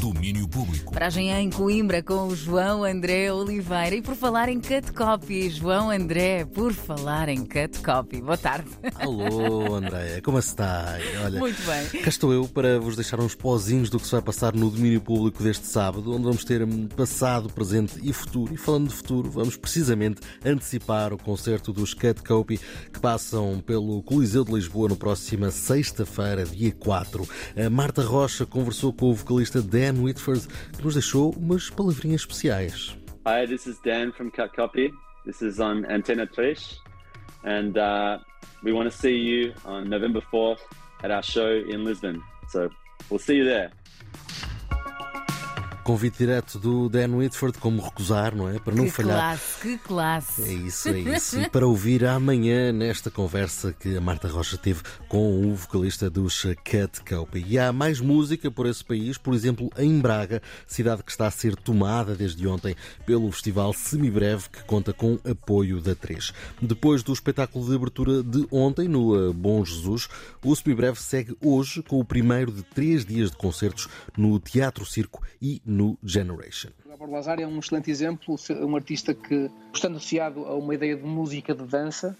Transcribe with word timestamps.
Domínio 0.00 0.48
Público. 0.48 0.94
Paragem 0.94 1.30
em 1.30 1.50
Coimbra 1.50 2.02
com 2.02 2.28
o 2.28 2.34
João 2.34 2.84
André 2.84 3.30
Oliveira. 3.30 3.94
E 3.94 4.00
por 4.00 4.14
falar 4.14 4.48
em 4.48 4.58
cut 4.58 4.92
copy, 4.94 5.50
João 5.50 5.90
André, 5.90 6.46
por 6.46 6.72
falar 6.72 7.28
em 7.28 7.44
cut 7.44 7.78
copy. 7.84 8.22
Boa 8.22 8.38
tarde. 8.38 8.70
Alô, 8.94 9.74
Andréia, 9.74 10.22
como 10.22 10.38
está? 10.38 10.96
Olha, 11.22 11.38
Muito 11.38 11.60
bem. 11.66 12.02
Cá 12.02 12.08
estou 12.08 12.32
eu 12.32 12.48
para 12.48 12.80
vos 12.80 12.96
deixar 12.96 13.20
uns 13.20 13.34
pozinhos 13.34 13.90
do 13.90 14.00
que 14.00 14.06
se 14.06 14.12
vai 14.12 14.22
passar 14.22 14.54
no 14.54 14.70
domínio 14.70 15.02
público 15.02 15.42
deste 15.42 15.66
sábado, 15.66 16.10
onde 16.14 16.24
vamos 16.24 16.44
ter 16.44 16.66
passado, 16.96 17.52
presente 17.52 18.00
e 18.02 18.10
futuro. 18.10 18.54
E 18.54 18.56
falando 18.56 18.88
de 18.88 18.94
futuro, 18.94 19.30
vamos 19.30 19.58
precisamente 19.58 20.22
antecipar 20.42 21.12
o 21.12 21.18
concerto 21.18 21.74
dos 21.74 21.92
Cut 21.92 22.22
Copy 22.22 22.58
que 22.90 23.00
passam 23.00 23.62
pelo 23.66 24.02
Coliseu 24.02 24.46
de 24.46 24.52
Lisboa 24.52 24.88
no 24.88 24.96
próxima 24.96 25.50
sexta-feira, 25.50 26.46
dia 26.46 26.72
4. 26.72 27.28
A 27.66 27.68
Marta 27.68 28.02
Rocha 28.02 28.46
conversou 28.46 28.94
com 28.94 29.10
o 29.10 29.14
vocalista 29.14 29.60
Dan 29.60 29.89
Whitford, 29.98 30.46
que 30.76 30.84
nos 30.84 30.94
deixou 30.94 31.32
umas 31.36 31.70
palavrinhas 31.70 32.22
especiais. 32.22 32.96
Hi, 33.26 33.46
this 33.46 33.66
is 33.66 33.78
Dan 33.84 34.12
from 34.12 34.30
Cut 34.30 34.54
Copy. 34.54 34.92
This 35.26 35.42
is 35.42 35.60
on 35.60 35.84
Antenna 35.86 36.26
3. 36.26 36.56
And 37.44 37.76
uh, 37.76 38.18
we 38.62 38.72
want 38.72 38.90
to 38.90 38.96
see 38.96 39.14
you 39.14 39.52
on 39.64 39.88
November 39.88 40.20
4th 40.32 40.60
at 41.02 41.10
our 41.10 41.22
show 41.22 41.50
in 41.50 41.84
Lisbon. 41.84 42.22
So 42.48 42.68
we'll 43.08 43.18
see 43.18 43.36
you 43.36 43.44
there. 43.44 43.70
Convite 45.82 46.18
direto 46.18 46.58
do 46.58 46.88
Dan 46.88 47.16
Whitford, 47.16 47.58
como 47.58 47.82
recusar, 47.82 48.34
não 48.34 48.48
é? 48.48 48.58
Para 48.58 48.74
não 48.74 48.84
que 48.84 48.90
falhar. 48.90 49.16
classe, 49.16 49.60
que 49.60 49.78
classe. 49.78 50.42
É 50.42 50.52
isso, 50.52 50.88
é 50.88 50.98
isso. 50.98 51.40
E 51.40 51.48
para 51.50 51.66
ouvir 51.66 52.04
amanhã 52.04 52.72
nesta 52.72 53.10
conversa 53.10 53.72
que 53.72 53.96
a 53.96 54.00
Marta 54.00 54.28
Rocha 54.28 54.56
teve 54.56 54.82
com 55.08 55.50
o 55.50 55.54
vocalista 55.54 56.08
dos 56.10 56.46
Cat 56.64 57.00
Copy. 57.08 57.44
E 57.46 57.58
há 57.58 57.72
mais 57.72 58.00
música 58.00 58.50
por 58.50 58.66
esse 58.66 58.84
país, 58.84 59.18
por 59.18 59.34
exemplo, 59.34 59.70
em 59.76 59.98
Braga, 59.98 60.42
cidade 60.66 61.02
que 61.02 61.10
está 61.10 61.26
a 61.26 61.30
ser 61.30 61.56
tomada 61.56 62.14
desde 62.14 62.46
ontem 62.46 62.76
pelo 63.04 63.30
Festival 63.32 63.72
Semibreve, 63.72 64.48
que 64.50 64.62
conta 64.64 64.92
com 64.92 65.18
apoio 65.24 65.80
da 65.80 65.94
3. 65.94 66.32
Depois 66.60 67.02
do 67.02 67.12
espetáculo 67.12 67.66
de 67.66 67.74
abertura 67.74 68.22
de 68.22 68.46
ontem, 68.50 68.88
no 68.88 69.30
eh, 69.30 69.32
Bom 69.32 69.64
Jesus, 69.64 70.08
o 70.44 70.54
Semibreve 70.54 71.00
segue 71.00 71.36
hoje 71.42 71.82
com 71.82 71.98
o 71.98 72.04
primeiro 72.04 72.52
de 72.52 72.62
três 72.62 73.04
dias 73.04 73.30
de 73.30 73.36
concertos 73.36 73.88
no 74.16 74.38
Teatro 74.38 74.84
Circo 74.84 75.22
e 75.40 75.62
no 75.70 75.96
Generation. 76.02 76.70
Gábor 76.84 77.10
Lazar 77.10 77.40
é 77.40 77.46
um 77.46 77.60
excelente 77.60 77.92
exemplo, 77.92 78.34
um 78.60 78.74
artista 78.74 79.14
que, 79.14 79.48
estando 79.72 79.98
associado 79.98 80.44
a 80.44 80.56
uma 80.56 80.74
ideia 80.74 80.96
de 80.96 81.04
música 81.04 81.54
de 81.54 81.62
dança, 81.64 82.16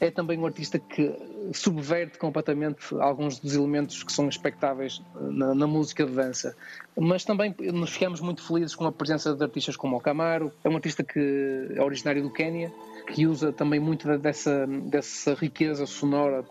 é 0.00 0.10
também 0.10 0.36
um 0.36 0.44
artista 0.44 0.76
que 0.76 1.14
subverte 1.52 2.18
completamente 2.18 2.92
alguns 2.98 3.38
dos 3.38 3.54
elementos 3.54 4.02
que 4.02 4.12
são 4.12 4.28
expectáveis 4.28 5.00
na, 5.14 5.54
na, 5.54 5.66
música 5.68 6.04
de 6.04 6.12
dança. 6.12 6.56
Mas 6.98 7.24
também 7.24 7.54
nos 7.72 7.90
ficamos 7.90 8.20
muito 8.20 8.42
felizes 8.42 8.74
com 8.74 8.86
a 8.86 8.90
presença 8.90 9.34
de 9.34 9.42
artistas 9.44 9.76
como 9.76 9.96
o 9.96 10.00
Camaro, 10.00 10.50
é 10.64 10.68
um 10.68 10.74
artista 10.74 11.04
que 11.04 11.68
é 11.76 11.82
originário 11.82 12.22
do 12.24 12.30
Quênia, 12.30 12.72
que 13.06 13.24
usa 13.24 13.52
também 13.52 13.78
muito 13.78 14.18
dessa, 14.18 14.66
dessa 14.66 15.34
riqueza 15.34 15.86
sonora 15.86 16.44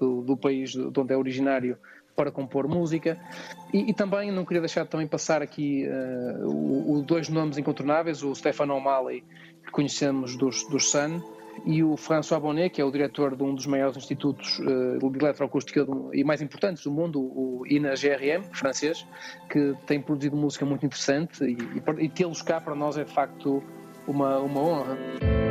do, 0.00 0.22
do 0.22 0.36
país 0.36 0.70
de 0.70 0.98
onde 0.98 1.14
é 1.14 1.16
originário 1.16 1.78
para 2.16 2.30
compor 2.30 2.66
música 2.66 3.20
e, 3.72 3.90
e, 3.90 3.94
também 3.94 4.32
não 4.32 4.44
queria 4.44 4.60
deixar 4.60 4.84
de 4.84 4.88
também 4.88 5.06
passar 5.06 5.42
aqui 5.42 5.86
uh, 5.86 7.02
dois 7.02 7.28
nomes 7.28 7.58
incontornáveis, 7.58 8.22
o 8.22 8.34
Stefano 8.34 8.74
O'Malley, 8.74 9.22
que 9.64 9.70
conhecemos 9.70 10.34
dos, 10.36 10.66
dos 10.68 10.90
Sun, 10.90 11.20
e 11.64 11.82
o 11.82 11.96
François 11.96 12.40
Bonnet, 12.40 12.70
que 12.70 12.80
é 12.80 12.84
o 12.84 12.90
diretor 12.90 13.34
de 13.34 13.42
um 13.42 13.54
dos 13.54 13.66
maiores 13.66 13.96
institutos 13.96 14.58
uh, 14.58 15.10
de 15.10 15.18
eletroacústica 15.18 15.84
do, 15.84 16.10
e 16.14 16.24
mais 16.24 16.42
importantes 16.42 16.82
do 16.84 16.90
mundo, 16.90 17.20
o 17.20 17.64
INA-GRM, 17.66 18.42
francês, 18.52 19.06
que 19.48 19.74
tem 19.86 20.00
produzido 20.00 20.36
música 20.36 20.64
muito 20.64 20.84
interessante 20.84 21.44
e, 21.44 21.52
e, 21.52 22.04
e 22.04 22.08
tê-los 22.08 22.42
cá 22.42 22.60
para 22.60 22.74
nós 22.74 22.96
é 22.98 23.04
de 23.04 23.12
facto 23.12 23.62
uma, 24.06 24.38
uma 24.38 24.60
honra. 24.60 25.45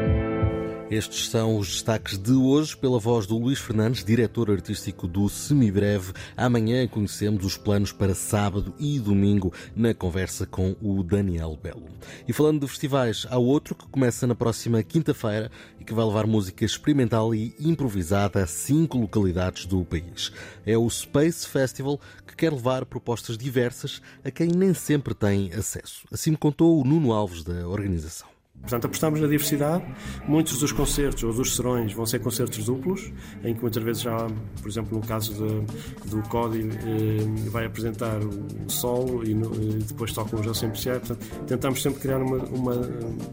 Estes 0.90 1.30
são 1.30 1.58
os 1.58 1.68
destaques 1.68 2.16
de 2.16 2.34
hoje, 2.34 2.78
pela 2.78 3.00
voz 3.00 3.26
do 3.26 3.36
Luís 3.40 3.58
Fernandes, 3.58 4.06
diretor 4.06 4.52
artístico 4.52 5.08
do 5.08 5.28
Semibreve. 5.28 6.14
Amanhã 6.38 6.88
conhecemos 6.88 7.44
os 7.44 7.58
planos 7.58 7.92
para 7.92 8.14
sábado 8.14 8.72
e 8.78 9.00
domingo 9.00 9.52
na 9.76 9.96
conversa 9.96 10.46
com 10.46 10.76
o 10.80 11.02
Daniel 11.02 11.58
Belo. 11.62 11.88
E 12.28 12.32
falando 12.32 12.62
de 12.62 12.68
festivais, 12.68 13.26
há 13.32 13.38
outro 13.40 13.74
que 13.74 13.88
começa 13.88 14.28
na 14.28 14.36
próxima 14.36 14.84
quinta-feira 14.84 15.50
e 15.80 15.84
que 15.84 15.94
vai 15.94 16.06
levar 16.06 16.28
música 16.28 16.64
experimental 16.64 17.34
e 17.34 17.56
improvisada 17.60 18.44
a 18.44 18.48
cinco 18.48 19.00
localidades 19.00 19.66
do 19.66 19.84
país. 19.84 20.32
É 20.68 20.78
o 20.78 20.88
Space 20.88 21.48
Festival 21.48 22.00
que 22.28 22.36
quer 22.36 22.54
levar 22.54 22.86
propostas 22.86 23.40
diversas 23.40 24.04
a 24.24 24.30
quem 24.30 24.50
nem 24.50 24.72
sempre 24.76 25.16
tem 25.16 25.52
acesso. 25.52 26.04
Assim 26.12 26.30
me 26.30 26.38
contou 26.38 26.80
o 26.80 26.86
Nuno 26.86 27.12
Alves 27.12 27.44
da 27.44 27.68
organização. 27.68 28.35
Portanto, 28.62 28.86
apostamos 28.86 29.22
na 29.22 29.28
diversidade. 29.28 29.84
Muitos 30.28 30.58
dos 30.60 30.72
concertos 30.72 31.24
ou 31.24 31.32
dos 31.32 31.56
serões 31.56 31.94
vão 31.94 32.06
ser 32.06 32.20
concertos 32.20 32.66
duplos, 32.66 33.12
em 33.44 33.54
que 33.54 33.62
muitas 33.62 33.84
vezes 33.84 34.02
já, 34.02 34.28
por 34.62 34.68
exemplo, 34.68 34.98
no 34.98 35.06
caso 35.06 35.34
de, 35.34 36.10
do 36.10 36.22
Código, 36.30 36.72
eh, 36.74 37.50
vai 37.52 37.66
apresentar 37.66 38.20
o 38.20 38.70
solo 38.70 39.24
e, 39.24 39.36
no, 39.36 39.54
e 39.56 39.84
depois 39.84 40.12
toca 40.14 40.36
um 40.36 40.44
já 40.44 40.54
sempre 40.54 40.80
se 40.80 40.90
Portanto, 40.90 41.26
tentamos 41.46 41.82
sempre 41.82 42.00
criar 42.00 42.18
uma, 42.18 42.38
uma, 42.38 42.76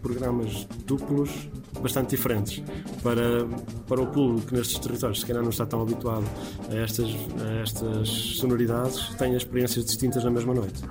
programas 0.03 0.67
duplos 0.87 1.49
bastante 1.81 2.11
diferentes 2.11 2.63
para, 3.03 3.47
para 3.89 4.01
o 4.03 4.07
público 4.07 4.49
que 4.49 4.55
nestes 4.55 4.79
territórios, 4.79 5.21
se 5.21 5.27
calhar 5.27 5.43
não 5.43 5.51
está 5.51 5.65
tão 5.65 5.81
habituado 5.81 6.25
a 6.71 6.77
estas, 6.77 7.11
a 7.41 7.63
estas 7.63 8.09
sonoridades, 8.09 9.09
tenha 9.17 9.37
experiências 9.37 9.85
distintas 9.87 10.25
na 10.25 10.31
mesma 10.31 10.55
noite. 10.55 10.83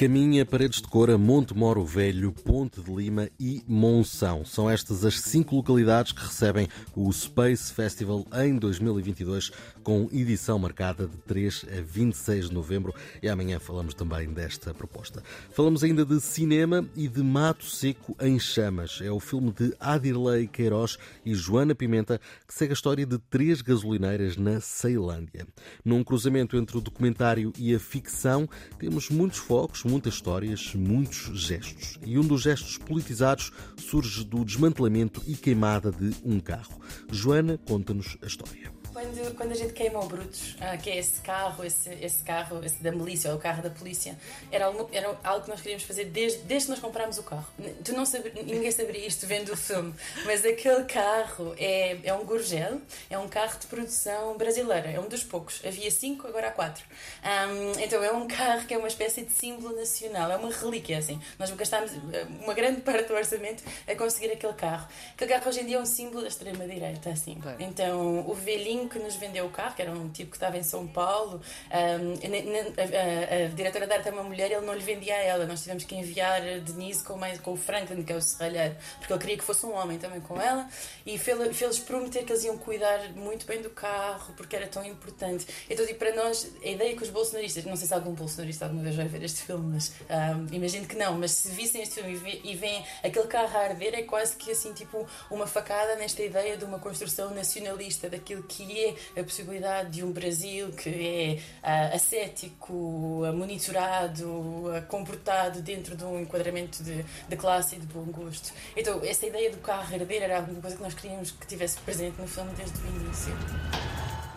Caminha 0.00 0.46
Paredes 0.46 0.80
de 0.80 0.88
Cora, 0.88 1.18
Monte 1.18 1.54
Moro 1.54 1.84
Velho, 1.84 2.32
Ponte 2.32 2.80
de 2.80 2.90
Lima 2.90 3.28
e 3.38 3.62
Monção. 3.68 4.46
São 4.46 4.70
estas 4.70 5.04
as 5.04 5.20
cinco 5.20 5.54
localidades 5.54 6.10
que 6.12 6.22
recebem 6.22 6.68
o 6.96 7.12
Space 7.12 7.70
Festival 7.70 8.24
em 8.42 8.56
2022, 8.56 9.50
com 9.82 10.08
edição 10.10 10.58
marcada 10.58 11.06
de 11.06 11.18
3 11.18 11.66
a 11.76 11.82
26 11.82 12.48
de 12.48 12.54
novembro. 12.54 12.94
E 13.22 13.28
amanhã 13.28 13.60
falamos 13.60 13.92
também 13.92 14.32
desta 14.32 14.72
proposta. 14.72 15.22
Falamos 15.50 15.84
ainda 15.84 16.02
de 16.02 16.18
cinema 16.18 16.82
e 16.96 17.06
de 17.06 17.22
Mato 17.22 17.66
Seco 17.66 18.16
em 18.22 18.38
Chamas. 18.38 19.00
É 19.02 19.12
o 19.12 19.20
filme 19.20 19.52
de 19.52 19.74
Adirley 19.78 20.46
Queiroz 20.46 20.96
e 21.26 21.34
Joana 21.34 21.74
Pimenta 21.74 22.18
que 22.48 22.54
segue 22.54 22.72
a 22.72 22.74
história 22.74 23.04
de 23.04 23.18
três 23.18 23.60
gasolineiras 23.60 24.38
na 24.38 24.62
Ceilândia. 24.62 25.46
Num 25.84 26.02
cruzamento 26.02 26.56
entre 26.56 26.78
o 26.78 26.80
documentário 26.80 27.52
e 27.58 27.74
a 27.74 27.78
ficção, 27.78 28.48
temos 28.78 29.10
muitos 29.10 29.38
focos, 29.38 29.89
muitas 29.90 30.14
histórias, 30.14 30.72
muitos 30.74 31.40
gestos. 31.40 31.98
E 32.06 32.16
um 32.16 32.22
dos 32.22 32.42
gestos 32.42 32.78
politizados 32.78 33.50
surge 33.76 34.24
do 34.24 34.44
desmantelamento 34.44 35.20
e 35.26 35.34
queimada 35.34 35.90
de 35.90 36.14
um 36.24 36.38
carro. 36.38 36.80
Joana 37.10 37.58
conta-nos 37.58 38.16
a 38.22 38.26
história. 38.26 38.79
Quando, 38.92 39.36
quando 39.36 39.52
a 39.52 39.54
gente 39.54 39.72
queima 39.72 40.00
o 40.00 40.06
Brutus, 40.06 40.56
ah, 40.60 40.76
que 40.76 40.90
é 40.90 40.98
esse 40.98 41.20
carro, 41.20 41.64
esse, 41.64 41.90
esse 41.94 42.22
carro 42.24 42.64
esse 42.64 42.82
da 42.82 42.90
milícia 42.90 43.30
ou 43.30 43.36
o 43.36 43.40
carro 43.40 43.62
da 43.62 43.70
polícia, 43.70 44.18
era 44.50 44.66
algo, 44.66 44.88
era 44.92 45.16
algo 45.22 45.44
que 45.44 45.50
nós 45.50 45.60
queríamos 45.60 45.84
fazer 45.84 46.06
desde, 46.06 46.40
desde 46.40 46.66
que 46.66 46.70
nós 46.72 46.80
comprámos 46.80 47.16
o 47.18 47.22
carro. 47.22 47.46
Tu 47.84 47.92
não 47.92 48.04
saber, 48.04 48.32
ninguém 48.34 48.70
saberia 48.70 49.06
isto 49.06 49.26
vendo 49.26 49.52
o 49.52 49.56
filme, 49.56 49.94
mas 50.24 50.44
aquele 50.44 50.84
carro 50.84 51.54
é, 51.56 51.98
é 52.02 52.12
um 52.12 52.24
Gurgel, 52.24 52.80
é 53.08 53.16
um 53.16 53.28
carro 53.28 53.58
de 53.60 53.66
produção 53.66 54.36
brasileira, 54.36 54.90
é 54.90 54.98
um 54.98 55.08
dos 55.08 55.22
poucos. 55.22 55.60
Havia 55.64 55.90
cinco, 55.90 56.26
agora 56.26 56.48
há 56.48 56.52
quatro. 56.52 56.84
Um, 57.22 57.80
então 57.80 58.02
é 58.02 58.12
um 58.12 58.26
carro 58.26 58.66
que 58.66 58.74
é 58.74 58.78
uma 58.78 58.88
espécie 58.88 59.22
de 59.22 59.32
símbolo 59.32 59.76
nacional, 59.76 60.30
é 60.32 60.36
uma 60.36 60.50
relíquia 60.50 60.98
assim. 60.98 61.20
Nós 61.38 61.50
gastámos 61.50 61.92
ah, 61.92 62.26
uma 62.42 62.54
grande 62.54 62.80
parte 62.80 63.06
do 63.06 63.14
orçamento 63.14 63.62
a 63.86 63.94
conseguir 63.94 64.32
aquele 64.32 64.54
carro. 64.54 64.88
Aquele 65.14 65.30
carro 65.30 65.48
hoje 65.48 65.60
em 65.60 65.66
dia 65.66 65.76
é 65.76 65.80
um 65.80 65.86
símbolo 65.86 66.22
da 66.22 66.28
extrema-direita, 66.28 67.10
assim. 67.10 67.40
Então 67.60 68.28
o 68.28 68.34
velhinho 68.34 68.79
que 68.88 68.98
nos 68.98 69.16
vendeu 69.16 69.46
o 69.46 69.50
carro, 69.50 69.74
que 69.74 69.82
era 69.82 69.90
um 69.90 70.08
tipo 70.08 70.30
que 70.30 70.36
estava 70.36 70.56
em 70.56 70.62
São 70.62 70.86
Paulo, 70.86 71.40
a, 71.70 73.48
diretora 73.54 73.86
da 73.86 73.96
arte 73.96 74.08
é 74.08 74.12
uma 74.12 74.22
mulher, 74.22 74.50
ele 74.50 74.64
não 74.64 74.74
lhe 74.74 74.82
vendia 74.82 75.14
a 75.14 75.18
ela. 75.18 75.46
Nós 75.46 75.62
tivemos 75.62 75.84
que 75.84 75.94
enviar 75.94 76.40
Denise 76.60 77.02
com, 77.02 77.16
mais, 77.16 77.38
com 77.40 77.52
o 77.52 77.56
Franklin, 77.56 78.02
que 78.02 78.12
é 78.12 78.16
o 78.16 78.20
serralheiro, 78.20 78.76
porque 78.98 79.12
ele 79.12 79.20
queria 79.20 79.38
que 79.38 79.44
fosse 79.44 79.64
um 79.66 79.74
homem 79.74 79.98
também 79.98 80.20
com 80.20 80.40
ela, 80.40 80.68
e 81.04 81.18
fez-lhes 81.18 81.78
prometer 81.78 82.24
que 82.24 82.32
eles 82.32 82.44
iam 82.44 82.58
cuidar 82.58 83.10
muito 83.14 83.46
bem 83.46 83.60
do 83.62 83.70
carro, 83.70 84.34
porque 84.36 84.56
era 84.56 84.66
tão 84.66 84.84
importante. 84.84 85.46
Então, 85.68 85.86
tipo, 85.86 85.98
para 85.98 86.14
nós, 86.14 86.50
a 86.62 86.68
ideia 86.68 86.96
que 86.96 87.02
os 87.02 87.10
bolsonaristas, 87.10 87.64
não 87.64 87.76
sei 87.76 87.86
se 87.86 87.94
algum 87.94 88.12
bolsonarista 88.12 88.64
alguma 88.64 88.82
vez 88.82 88.96
vai 88.96 89.06
ver 89.06 89.22
este 89.22 89.42
filme, 89.42 89.74
mas 89.74 89.92
um, 90.08 90.54
imagino 90.54 90.86
que 90.86 90.96
não, 90.96 91.18
mas 91.18 91.32
se 91.32 91.50
vissem 91.50 91.82
este 91.82 91.96
filme 91.96 92.40
e, 92.44 92.56
veem 92.56 92.84
aquele 93.02 93.26
carro 93.26 93.56
a 93.56 93.62
arder, 93.62 93.94
é 93.94 94.02
quase 94.02 94.36
que 94.36 94.50
assim, 94.50 94.72
tipo, 94.72 95.06
uma 95.30 95.46
facada 95.46 95.96
nesta 95.96 96.22
ideia 96.22 96.56
de 96.56 96.64
uma 96.64 96.78
construção 96.78 97.34
nacionalista, 97.34 98.08
daquilo 98.08 98.42
que 98.42 98.62
é 98.78 99.20
a 99.20 99.24
possibilidade 99.24 99.90
de 99.90 100.04
um 100.04 100.12
Brasil 100.12 100.70
que 100.72 100.88
é 100.88 101.92
uh, 101.92 101.96
ascético, 101.96 102.72
uh, 102.72 103.32
monitorado, 103.32 104.26
uh, 104.26 104.82
comportado 104.88 105.62
dentro 105.62 105.96
de 105.96 106.04
um 106.04 106.20
enquadramento 106.20 106.82
de, 106.82 107.04
de 107.28 107.36
classe 107.36 107.76
e 107.76 107.78
de 107.78 107.86
bom 107.86 108.04
gosto. 108.04 108.52
Então, 108.76 109.00
essa 109.04 109.26
ideia 109.26 109.50
do 109.50 109.58
carro 109.58 109.94
herdeiro 109.94 110.24
era 110.24 110.38
alguma 110.38 110.60
coisa 110.60 110.76
que 110.76 110.82
nós 110.82 110.94
queríamos 110.94 111.30
que 111.30 111.46
tivesse 111.46 111.78
presente 111.80 112.20
no 112.20 112.26
filme 112.26 112.52
desde 112.54 112.78
o 112.78 112.86
início. 112.86 113.34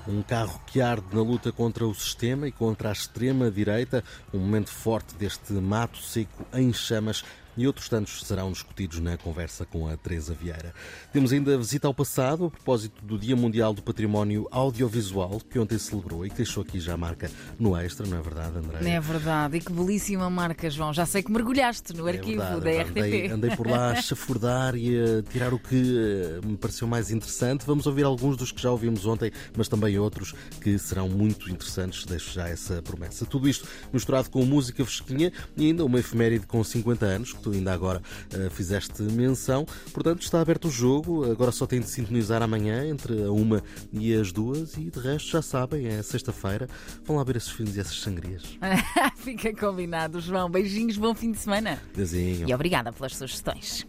Um 0.05 0.21
carro 0.21 0.59
que 0.67 0.81
arde 0.81 1.05
na 1.13 1.21
luta 1.21 1.51
contra 1.51 1.87
o 1.87 1.95
sistema 1.95 2.47
e 2.47 2.51
contra 2.51 2.89
a 2.89 2.91
extrema-direita, 2.91 4.03
um 4.33 4.39
momento 4.39 4.69
forte 4.69 5.15
deste 5.15 5.53
mato 5.53 5.97
seco 5.97 6.45
em 6.53 6.73
chamas 6.73 7.23
e 7.57 7.67
outros 7.67 7.89
tantos 7.89 8.21
serão 8.23 8.51
discutidos 8.51 8.99
na 8.99 9.17
conversa 9.17 9.65
com 9.65 9.87
a 9.87 9.95
Teresa 9.97 10.33
Vieira. 10.33 10.73
Temos 11.11 11.31
ainda 11.31 11.53
a 11.53 11.57
visita 11.57 11.87
ao 11.87 11.93
passado, 11.93 12.45
a 12.45 12.49
propósito 12.49 13.03
do 13.03 13.17
Dia 13.17 13.35
Mundial 13.35 13.73
do 13.73 13.81
Património 13.81 14.47
Audiovisual, 14.51 15.41
que 15.49 15.59
ontem 15.59 15.77
celebrou 15.77 16.25
e 16.25 16.29
que 16.29 16.37
deixou 16.37 16.63
aqui 16.63 16.79
já 16.79 16.93
a 16.93 16.97
marca 16.97 17.29
no 17.59 17.75
extra, 17.77 18.05
não 18.07 18.17
é 18.17 18.21
verdade, 18.21 18.57
André? 18.57 18.89
É 18.89 18.99
verdade, 18.99 19.57
e 19.57 19.59
que 19.61 19.71
belíssima 19.71 20.29
marca, 20.29 20.69
João. 20.69 20.93
Já 20.93 21.05
sei 21.05 21.23
que 21.23 21.31
mergulhaste 21.31 21.93
no 21.93 22.07
É 22.07 22.13
arquivo 22.13 22.41
verdade, 22.41 22.61
da 22.61 22.71
é 22.71 22.81
RTP. 22.83 22.97
Andei, 22.97 23.31
andei 23.31 23.55
por 23.55 23.67
lá 23.67 23.91
a 23.91 24.01
chafurdar 24.01 24.75
e 24.75 24.97
a 24.97 25.23
tirar 25.23 25.53
o 25.53 25.59
que 25.59 25.95
eh, 25.97 26.45
me 26.45 26.57
pareceu 26.57 26.87
mais 26.87 27.11
interessante. 27.11 27.65
Vamos 27.65 27.85
ouvir 27.85 28.03
alguns 28.03 28.37
dos 28.37 28.51
que 28.51 28.61
já 28.61 28.71
ouvimos 28.71 29.05
ontem, 29.05 29.31
mas 29.55 29.67
também 29.67 29.97
outros 29.97 30.33
que 30.61 30.77
serão 30.77 31.09
muito 31.09 31.49
interessantes. 31.49 32.05
Deixo 32.05 32.33
já 32.33 32.47
essa 32.47 32.81
promessa. 32.81 33.25
Tudo 33.25 33.47
isto 33.47 33.67
misturado 33.91 34.29
com 34.29 34.43
música 34.45 34.83
fresquinha 34.83 35.31
e 35.55 35.67
ainda 35.67 35.85
uma 35.85 35.99
efeméride 35.99 36.45
com 36.45 36.63
50 36.63 37.05
anos, 37.05 37.33
que 37.43 37.49
tu 37.49 37.51
ainda 37.51 37.73
agora 37.73 38.01
eh, 38.31 38.49
fizeste 38.49 39.03
menção. 39.03 39.65
Portanto, 39.93 40.21
está 40.21 40.39
aberto 40.39 40.67
o 40.67 40.71
jogo. 40.71 41.29
Agora 41.29 41.51
só 41.51 41.67
tem 41.67 41.81
de 41.81 41.89
sintonizar 41.89 42.41
amanhã 42.41 42.87
entre 42.87 43.23
a 43.23 43.31
uma 43.31 43.61
e 43.91 44.13
as 44.13 44.31
duas 44.31 44.77
e 44.77 44.89
de 44.89 44.99
resto 44.99 45.29
já 45.29 45.41
sabem, 45.41 45.87
é 45.87 46.01
sexta-feira. 46.01 46.69
Vão 47.03 47.17
lá 47.17 47.23
ver 47.23 47.35
esses 47.35 47.49
filmes 47.49 47.75
e 47.75 47.79
essas 47.81 47.99
sangrias. 47.99 48.43
Fica 49.17 49.53
combinado, 49.53 50.21
João. 50.21 50.49
Beijinhos, 50.49 50.97
bom 50.97 51.13
fim 51.13 51.31
de 51.31 51.39
semana. 51.39 51.81
Deusinho. 51.93 52.47
E 52.47 52.53
obrigada 52.53 52.93
pelas 52.93 53.15
sugestões. 53.15 53.85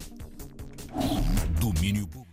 Domínio 1.60 2.06
público. 2.06 2.23